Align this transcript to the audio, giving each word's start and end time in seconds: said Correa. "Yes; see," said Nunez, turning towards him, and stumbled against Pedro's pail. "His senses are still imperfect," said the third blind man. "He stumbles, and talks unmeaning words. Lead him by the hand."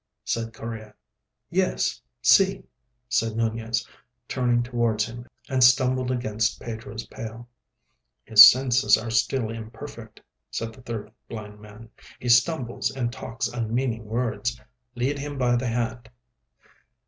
said 0.25 0.51
Correa. 0.51 0.95
"Yes; 1.51 2.01
see," 2.23 2.63
said 3.07 3.35
Nunez, 3.35 3.87
turning 4.27 4.63
towards 4.63 5.05
him, 5.05 5.27
and 5.47 5.63
stumbled 5.63 6.09
against 6.09 6.59
Pedro's 6.59 7.05
pail. 7.05 7.47
"His 8.23 8.49
senses 8.49 8.97
are 8.97 9.11
still 9.11 9.51
imperfect," 9.51 10.19
said 10.49 10.73
the 10.73 10.81
third 10.81 11.11
blind 11.29 11.59
man. 11.59 11.91
"He 12.19 12.29
stumbles, 12.29 12.89
and 12.89 13.13
talks 13.13 13.47
unmeaning 13.47 14.05
words. 14.05 14.59
Lead 14.95 15.19
him 15.19 15.37
by 15.37 15.55
the 15.55 15.67
hand." 15.67 16.09